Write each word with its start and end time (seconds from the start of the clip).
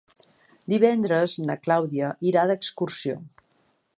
Divendres 0.71 1.35
na 1.51 1.57
Clàudia 1.67 2.09
irà 2.31 2.45
d'excursió. 2.53 3.21